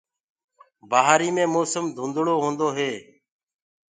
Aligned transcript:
بهآري 0.89 1.29
مي 1.35 1.45
موسم 1.53 1.85
ڌُندݪو 1.95 2.35
هوندو 2.43 2.67
هي۔ 2.77 2.91